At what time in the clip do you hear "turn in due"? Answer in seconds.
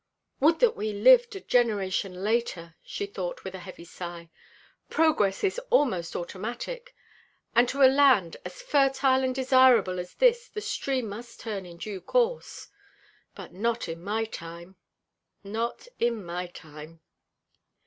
11.41-12.01